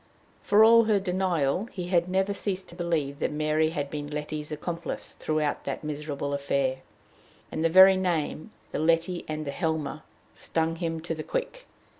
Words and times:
For 0.41 0.63
all 0.63 0.85
her 0.85 0.99
denial, 0.99 1.67
he 1.71 1.89
had 1.89 2.09
never 2.09 2.33
ceased 2.33 2.67
to 2.69 2.75
believe 2.75 3.19
that 3.19 3.31
Mary 3.31 3.69
had 3.69 3.91
been 3.91 4.07
Letty's 4.09 4.51
accomplice 4.51 5.13
throughout 5.13 5.63
that 5.65 5.83
miserable 5.83 6.33
affair; 6.33 6.77
and 7.51 7.63
the 7.63 7.69
very 7.69 7.97
name 7.97 8.49
the 8.71 8.79
Letty 8.79 9.23
and 9.27 9.45
the 9.45 9.51
Helmer 9.51 10.01
stung 10.33 10.77
him 10.77 11.01
to 11.01 11.13
the 11.13 11.21
quick. 11.21 11.67